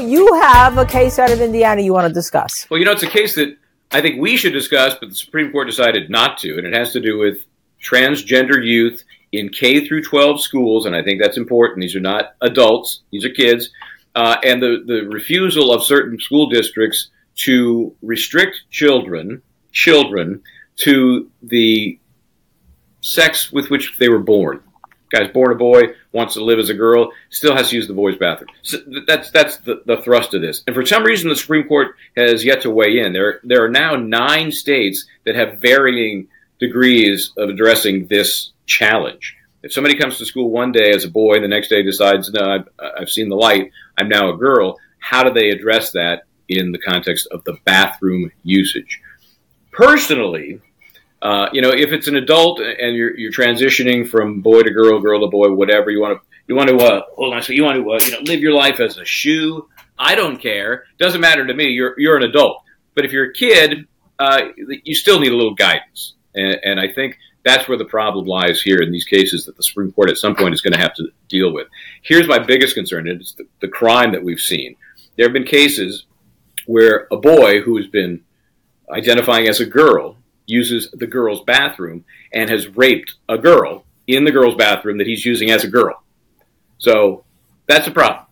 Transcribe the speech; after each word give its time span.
You 0.00 0.34
have 0.34 0.78
a 0.78 0.84
case 0.84 1.18
out 1.18 1.30
of 1.30 1.40
Indiana 1.40 1.82
you 1.82 1.92
want 1.92 2.08
to 2.08 2.14
discuss. 2.14 2.66
Well, 2.70 2.78
you 2.78 2.84
know, 2.84 2.92
it's 2.92 3.02
a 3.02 3.08
case 3.08 3.34
that 3.34 3.56
I 3.92 4.00
think 4.00 4.20
we 4.20 4.36
should 4.36 4.52
discuss, 4.52 4.94
but 4.98 5.10
the 5.10 5.14
Supreme 5.14 5.52
Court 5.52 5.66
decided 5.66 6.10
not 6.10 6.38
to, 6.38 6.56
and 6.58 6.66
it 6.66 6.74
has 6.74 6.92
to 6.92 7.00
do 7.00 7.18
with 7.18 7.44
transgender 7.82 8.64
youth 8.64 9.04
in 9.32 9.48
K 9.50 9.86
through 9.86 10.02
12 10.02 10.40
schools, 10.40 10.86
and 10.86 10.94
I 10.96 11.02
think 11.02 11.20
that's 11.20 11.36
important. 11.36 11.80
These 11.80 11.96
are 11.96 12.00
not 12.00 12.34
adults; 12.40 13.02
these 13.10 13.24
are 13.24 13.30
kids, 13.30 13.70
uh, 14.14 14.36
and 14.44 14.62
the 14.62 14.82
the 14.86 15.02
refusal 15.08 15.72
of 15.72 15.84
certain 15.84 16.18
school 16.18 16.48
districts 16.48 17.08
to 17.36 17.94
restrict 18.00 18.62
children 18.70 19.42
children 19.74 20.40
to 20.76 21.30
the 21.42 21.98
sex 23.02 23.52
with 23.52 23.68
which 23.68 23.98
they 23.98 24.08
were 24.08 24.20
born. 24.20 24.62
Guy's 25.14 25.32
born 25.32 25.52
a 25.52 25.54
boy, 25.54 25.82
wants 26.12 26.34
to 26.34 26.44
live 26.44 26.58
as 26.58 26.70
a 26.70 26.74
girl, 26.74 27.10
still 27.30 27.56
has 27.56 27.70
to 27.70 27.76
use 27.76 27.86
the 27.86 27.94
boys' 27.94 28.16
bathroom. 28.16 28.50
So 28.62 28.78
that's 29.06 29.30
that's 29.30 29.58
the, 29.58 29.82
the 29.86 29.98
thrust 29.98 30.34
of 30.34 30.42
this. 30.42 30.62
And 30.66 30.74
for 30.74 30.84
some 30.84 31.04
reason, 31.04 31.28
the 31.28 31.36
Supreme 31.36 31.68
Court 31.68 31.96
has 32.16 32.44
yet 32.44 32.62
to 32.62 32.70
weigh 32.70 32.98
in. 32.98 33.12
There 33.12 33.40
there 33.44 33.64
are 33.64 33.70
now 33.70 33.96
nine 33.96 34.52
states 34.52 35.06
that 35.24 35.36
have 35.36 35.60
varying 35.60 36.28
degrees 36.58 37.32
of 37.36 37.48
addressing 37.48 38.06
this 38.06 38.52
challenge. 38.66 39.36
If 39.62 39.72
somebody 39.72 39.96
comes 39.96 40.18
to 40.18 40.26
school 40.26 40.50
one 40.50 40.72
day 40.72 40.90
as 40.90 41.04
a 41.04 41.10
boy 41.10 41.40
the 41.40 41.48
next 41.48 41.68
day 41.68 41.82
decides, 41.82 42.30
no, 42.30 42.44
I've, 42.44 42.68
I've 43.00 43.10
seen 43.10 43.28
the 43.28 43.36
light, 43.36 43.70
I'm 43.98 44.08
now 44.08 44.30
a 44.30 44.36
girl, 44.36 44.78
how 44.98 45.22
do 45.22 45.32
they 45.32 45.50
address 45.50 45.92
that 45.92 46.24
in 46.48 46.72
the 46.72 46.78
context 46.78 47.26
of 47.30 47.44
the 47.44 47.56
bathroom 47.64 48.30
usage? 48.42 49.00
Personally, 49.72 50.60
uh, 51.24 51.48
you 51.54 51.62
know, 51.62 51.70
if 51.70 51.90
it's 51.92 52.06
an 52.06 52.16
adult 52.16 52.60
and 52.60 52.94
you're, 52.94 53.16
you're 53.16 53.32
transitioning 53.32 54.06
from 54.06 54.42
boy 54.42 54.62
to 54.62 54.70
girl, 54.70 55.00
girl 55.00 55.20
to 55.20 55.26
boy, 55.28 55.50
whatever 55.50 55.90
you 55.90 55.98
want 55.98 56.20
to, 56.20 56.26
you 56.46 56.54
want 56.54 56.68
to 56.68 56.76
uh, 56.76 57.02
hold 57.16 57.32
on. 57.32 57.42
So 57.42 57.54
you 57.54 57.64
want 57.64 57.82
to, 57.82 57.90
uh, 57.90 57.98
you 58.04 58.12
know, 58.12 58.30
live 58.30 58.40
your 58.40 58.52
life 58.52 58.78
as 58.78 58.98
a 58.98 59.06
shoe. 59.06 59.66
I 59.98 60.16
don't 60.16 60.36
care. 60.36 60.84
Doesn't 60.98 61.22
matter 61.22 61.46
to 61.46 61.54
me. 61.54 61.68
You're 61.68 61.98
you're 61.98 62.18
an 62.18 62.24
adult. 62.24 62.62
But 62.94 63.06
if 63.06 63.12
you're 63.12 63.30
a 63.30 63.32
kid, 63.32 63.86
uh, 64.18 64.48
you 64.84 64.94
still 64.94 65.18
need 65.18 65.32
a 65.32 65.36
little 65.36 65.54
guidance. 65.54 66.14
And, 66.34 66.58
and 66.62 66.78
I 66.78 66.92
think 66.92 67.16
that's 67.42 67.68
where 67.68 67.78
the 67.78 67.86
problem 67.86 68.26
lies 68.26 68.60
here 68.60 68.82
in 68.82 68.92
these 68.92 69.04
cases 69.04 69.46
that 69.46 69.56
the 69.56 69.62
Supreme 69.62 69.92
Court 69.92 70.10
at 70.10 70.18
some 70.18 70.36
point 70.36 70.52
is 70.52 70.60
going 70.60 70.74
to 70.74 70.78
have 70.78 70.94
to 70.94 71.08
deal 71.30 71.54
with. 71.54 71.68
Here's 72.02 72.28
my 72.28 72.38
biggest 72.38 72.74
concern: 72.74 73.08
it's 73.08 73.32
the, 73.32 73.46
the 73.62 73.68
crime 73.68 74.12
that 74.12 74.22
we've 74.22 74.38
seen. 74.38 74.76
There 75.16 75.24
have 75.24 75.32
been 75.32 75.44
cases 75.44 76.04
where 76.66 77.08
a 77.10 77.16
boy 77.16 77.62
who 77.62 77.78
has 77.78 77.86
been 77.86 78.20
identifying 78.90 79.48
as 79.48 79.60
a 79.60 79.66
girl 79.66 80.18
uses 80.46 80.90
the 80.92 81.06
girl's 81.06 81.42
bathroom 81.42 82.04
and 82.32 82.50
has 82.50 82.68
raped 82.76 83.14
a 83.28 83.38
girl 83.38 83.84
in 84.06 84.24
the 84.24 84.30
girl's 84.30 84.56
bathroom 84.56 84.98
that 84.98 85.06
he's 85.06 85.24
using 85.24 85.50
as 85.50 85.64
a 85.64 85.68
girl. 85.68 86.02
So 86.78 87.24
that's 87.66 87.86
a 87.86 87.90
problem. 87.90 88.26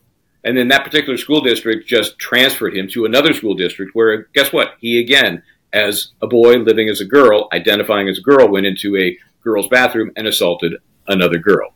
And 0.44 0.56
then 0.56 0.68
that 0.68 0.84
particular 0.84 1.16
school 1.16 1.40
district 1.40 1.86
just 1.86 2.18
transferred 2.18 2.76
him 2.76 2.88
to 2.88 3.04
another 3.04 3.32
school 3.32 3.54
district 3.54 3.94
where, 3.94 4.24
guess 4.34 4.52
what? 4.52 4.74
He 4.80 4.98
again, 4.98 5.42
as 5.72 6.08
a 6.20 6.26
boy 6.26 6.54
living 6.54 6.88
as 6.88 7.00
a 7.00 7.06
girl, 7.06 7.48
identifying 7.52 8.08
as 8.08 8.18
a 8.18 8.22
girl, 8.22 8.48
went 8.48 8.66
into 8.66 8.96
a 8.96 9.16
girl's 9.42 9.68
bathroom 9.68 10.10
and 10.16 10.26
assaulted 10.26 10.74
another 11.06 11.38
girl. 11.38 11.72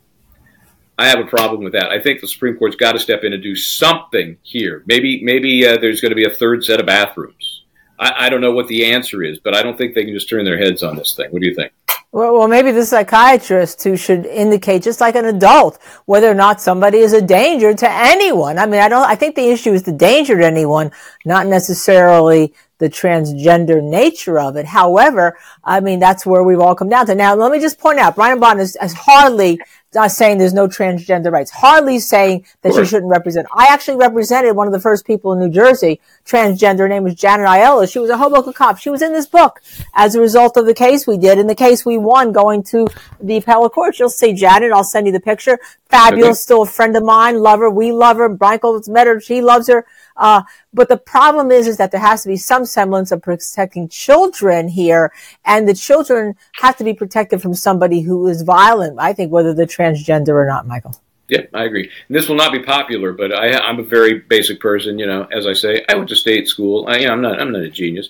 I 0.98 1.08
have 1.08 1.20
a 1.20 1.26
problem 1.26 1.62
with 1.62 1.74
that. 1.74 1.90
I 1.90 2.00
think 2.00 2.20
the 2.20 2.28
Supreme 2.28 2.56
Court's 2.56 2.76
got 2.76 2.92
to 2.92 2.98
step 2.98 3.22
in 3.22 3.32
and 3.32 3.42
do 3.42 3.54
something 3.54 4.38
here. 4.42 4.82
Maybe, 4.86 5.22
maybe 5.22 5.66
uh, 5.66 5.78
there's 5.78 6.00
going 6.00 6.10
to 6.10 6.16
be 6.16 6.24
a 6.24 6.30
third 6.30 6.64
set 6.64 6.80
of 6.80 6.86
bathrooms 6.86 7.64
I, 7.98 8.26
I, 8.26 8.28
don't 8.28 8.40
know 8.40 8.52
what 8.52 8.68
the 8.68 8.92
answer 8.92 9.22
is, 9.22 9.38
but 9.38 9.54
I 9.54 9.62
don't 9.62 9.76
think 9.76 9.94
they 9.94 10.04
can 10.04 10.14
just 10.14 10.28
turn 10.28 10.44
their 10.44 10.58
heads 10.58 10.82
on 10.82 10.96
this 10.96 11.14
thing. 11.14 11.30
What 11.30 11.40
do 11.40 11.48
you 11.48 11.54
think? 11.54 11.72
Well, 12.12 12.34
well, 12.34 12.48
maybe 12.48 12.70
the 12.70 12.86
psychiatrist 12.86 13.82
who 13.84 13.96
should 13.96 14.24
indicate, 14.26 14.82
just 14.82 15.00
like 15.00 15.16
an 15.16 15.26
adult, 15.26 15.78
whether 16.06 16.30
or 16.30 16.34
not 16.34 16.62
somebody 16.62 16.98
is 16.98 17.12
a 17.12 17.20
danger 17.20 17.74
to 17.74 17.90
anyone. 17.90 18.58
I 18.58 18.66
mean, 18.66 18.80
I 18.80 18.88
don't. 18.88 19.06
I 19.06 19.16
think 19.16 19.34
the 19.34 19.50
issue 19.50 19.72
is 19.72 19.82
the 19.82 19.92
danger 19.92 20.38
to 20.38 20.46
anyone, 20.46 20.92
not 21.24 21.46
necessarily 21.46 22.54
the 22.78 22.88
transgender 22.88 23.82
nature 23.82 24.38
of 24.38 24.56
it. 24.56 24.66
However, 24.66 25.38
I 25.64 25.80
mean, 25.80 25.98
that's 25.98 26.26
where 26.26 26.42
we've 26.42 26.60
all 26.60 26.74
come 26.74 26.88
down 26.88 27.06
to. 27.06 27.14
Now, 27.14 27.34
let 27.34 27.50
me 27.50 27.58
just 27.58 27.78
point 27.78 27.98
out, 27.98 28.14
Brian 28.14 28.38
Bond 28.38 28.60
is, 28.60 28.76
is 28.82 28.92
hardly 28.92 29.60
not 29.94 30.10
saying 30.10 30.36
there's 30.36 30.52
no 30.52 30.68
transgender 30.68 31.32
rights. 31.32 31.50
Hardly 31.50 31.98
saying 31.98 32.44
that 32.60 32.74
she 32.74 32.84
shouldn't 32.84 33.10
represent. 33.10 33.46
I 33.56 33.68
actually 33.70 33.96
represented 33.96 34.54
one 34.54 34.66
of 34.66 34.74
the 34.74 34.80
first 34.80 35.06
people 35.06 35.32
in 35.32 35.38
New 35.38 35.48
Jersey, 35.48 36.00
transgender. 36.26 36.80
Her 36.80 36.88
name 36.88 37.02
was 37.02 37.14
Janet 37.14 37.46
Aiello. 37.46 37.90
She 37.90 37.98
was 37.98 38.10
a 38.10 38.18
Hoboken 38.18 38.52
cop. 38.52 38.78
She 38.78 38.90
was 38.90 39.00
in 39.00 39.14
this 39.14 39.26
book 39.26 39.62
as 39.94 40.14
a 40.14 40.20
result 40.20 40.58
of 40.58 40.66
the 40.66 40.74
case 40.74 41.06
we 41.06 41.16
did. 41.16 41.38
In 41.38 41.46
the 41.46 41.54
case 41.54 41.86
we 41.86 41.96
won 41.96 42.30
going 42.32 42.62
to 42.64 42.86
the 43.20 43.38
appellate 43.38 43.72
court. 43.72 43.98
You'll 43.98 44.10
see 44.10 44.34
Janet. 44.34 44.70
I'll 44.70 44.84
send 44.84 45.06
you 45.06 45.14
the 45.14 45.20
picture. 45.20 45.58
Fabulous. 45.88 46.24
Okay. 46.24 46.34
Still 46.34 46.62
a 46.62 46.66
friend 46.66 46.94
of 46.94 47.02
mine. 47.02 47.38
Love 47.38 47.60
her. 47.60 47.70
We 47.70 47.90
love 47.92 48.18
her. 48.18 48.28
Brian 48.28 48.58
Cole's 48.58 48.88
met 48.90 49.06
her. 49.06 49.18
She 49.18 49.40
loves 49.40 49.68
her. 49.68 49.86
Uh, 50.16 50.42
but 50.72 50.88
the 50.88 50.96
problem 50.96 51.50
is, 51.50 51.66
is 51.66 51.76
that 51.76 51.90
there 51.90 52.00
has 52.00 52.22
to 52.22 52.28
be 52.28 52.36
some 52.36 52.64
semblance 52.64 53.12
of 53.12 53.22
protecting 53.22 53.88
children 53.88 54.68
here, 54.68 55.12
and 55.44 55.68
the 55.68 55.74
children 55.74 56.34
have 56.54 56.76
to 56.76 56.84
be 56.84 56.94
protected 56.94 57.42
from 57.42 57.54
somebody 57.54 58.00
who 58.00 58.26
is 58.28 58.42
violent. 58.42 58.98
I 58.98 59.12
think 59.12 59.32
whether 59.32 59.52
they're 59.54 59.66
transgender 59.66 60.30
or 60.30 60.46
not, 60.46 60.66
Michael. 60.66 61.00
Yeah, 61.28 61.42
I 61.52 61.64
agree. 61.64 61.90
And 62.08 62.16
this 62.16 62.28
will 62.28 62.36
not 62.36 62.52
be 62.52 62.60
popular, 62.60 63.12
but 63.12 63.32
I, 63.32 63.68
am 63.68 63.80
a 63.80 63.82
very 63.82 64.20
basic 64.20 64.60
person. 64.60 64.98
You 64.98 65.06
know, 65.06 65.24
as 65.24 65.46
I 65.46 65.54
say, 65.54 65.84
I 65.88 65.96
went 65.96 66.08
to 66.10 66.16
state 66.16 66.48
school. 66.48 66.86
I, 66.88 66.98
you 66.98 67.06
know, 67.06 67.12
I'm 67.12 67.20
not, 67.20 67.40
I'm 67.40 67.52
not 67.52 67.62
a 67.62 67.70
genius. 67.70 68.08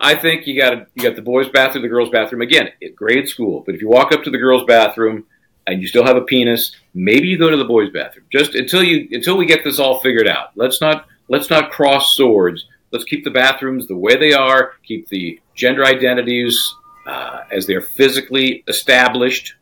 I 0.00 0.14
think 0.14 0.46
you 0.46 0.58
got 0.58 0.88
you 0.94 1.02
got 1.02 1.14
the 1.14 1.22
boys' 1.22 1.48
bathroom, 1.48 1.82
the 1.82 1.88
girls' 1.88 2.10
bathroom. 2.10 2.42
Again, 2.42 2.70
grade 2.94 3.28
school. 3.28 3.62
But 3.64 3.74
if 3.74 3.82
you 3.82 3.88
walk 3.88 4.12
up 4.12 4.24
to 4.24 4.30
the 4.30 4.38
girls' 4.38 4.64
bathroom 4.64 5.26
and 5.66 5.80
you 5.80 5.88
still 5.88 6.04
have 6.04 6.16
a 6.16 6.22
penis, 6.22 6.74
maybe 6.94 7.28
you 7.28 7.38
go 7.38 7.50
to 7.50 7.56
the 7.56 7.64
boys' 7.64 7.90
bathroom. 7.90 8.26
Just 8.30 8.54
until 8.54 8.82
you 8.82 9.08
until 9.12 9.36
we 9.36 9.46
get 9.46 9.62
this 9.62 9.78
all 9.78 10.00
figured 10.00 10.28
out. 10.28 10.50
Let's 10.56 10.80
not 10.80 11.06
let's 11.28 11.50
not 11.50 11.70
cross 11.70 12.14
swords. 12.14 12.66
Let's 12.92 13.04
keep 13.04 13.24
the 13.24 13.30
bathrooms 13.30 13.88
the 13.88 13.96
way 13.96 14.16
they 14.16 14.32
are, 14.32 14.74
keep 14.82 15.08
the 15.08 15.40
gender 15.54 15.84
identities 15.84 16.74
uh, 17.06 17.40
as 17.50 17.66
they're 17.66 17.80
physically 17.80 18.64
established 18.68 19.54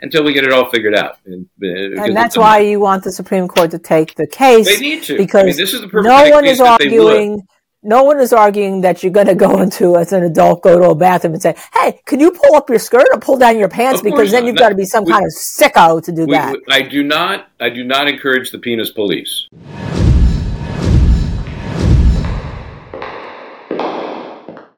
until 0.00 0.24
we 0.24 0.32
get 0.32 0.44
it 0.44 0.52
all 0.52 0.70
figured 0.70 0.94
out. 0.94 1.18
And, 1.26 1.48
uh, 1.62 2.04
and 2.04 2.16
that's 2.16 2.36
why 2.36 2.60
you 2.60 2.80
want 2.80 3.04
the 3.04 3.12
Supreme 3.12 3.48
Court 3.48 3.70
to 3.72 3.78
take 3.78 4.14
the 4.14 4.26
case. 4.26 4.66
They 4.66 4.78
need 4.78 5.02
to. 5.04 5.16
Because 5.16 5.42
I 5.42 5.46
mean, 5.46 5.56
this 5.56 5.74
is 5.74 5.80
the 5.80 5.88
no 6.02 6.30
one 6.30 6.44
is 6.44 6.60
arguing. 6.60 7.46
No 7.80 8.02
one 8.02 8.18
is 8.18 8.32
arguing 8.32 8.80
that 8.80 9.04
you're 9.04 9.12
going 9.12 9.28
to 9.28 9.36
go 9.36 9.60
into 9.62 9.96
as 9.96 10.12
an 10.12 10.24
adult, 10.24 10.62
go 10.62 10.80
to 10.80 10.90
a 10.90 10.94
bathroom 10.96 11.34
and 11.34 11.42
say, 11.42 11.54
"Hey, 11.72 12.00
can 12.06 12.18
you 12.18 12.32
pull 12.32 12.56
up 12.56 12.68
your 12.68 12.80
skirt 12.80 13.06
or 13.12 13.20
pull 13.20 13.38
down 13.38 13.56
your 13.56 13.68
pants?" 13.68 14.02
Because 14.02 14.32
then 14.32 14.42
not. 14.42 14.48
you've 14.48 14.56
got 14.56 14.70
to 14.70 14.74
be 14.74 14.84
some 14.84 15.04
we, 15.04 15.12
kind 15.12 15.24
of 15.24 15.32
sicko 15.32 16.02
to 16.02 16.12
do 16.12 16.26
we, 16.26 16.32
that. 16.32 16.56
I 16.70 16.82
do 16.82 17.04
not. 17.04 17.48
I 17.60 17.70
do 17.70 17.84
not 17.84 18.08
encourage 18.08 18.50
the 18.50 18.58
penis 18.58 18.90
police. 18.90 19.48